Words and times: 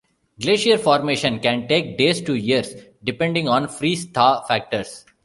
Glacier 0.41 0.79
formation 0.79 1.39
can 1.39 1.67
take 1.67 1.95
days 1.95 2.21
to 2.23 2.33
years 2.33 2.73
depending 3.03 3.47
on 3.47 3.67
freeze-thaw 3.67 4.41
factors. 4.47 5.05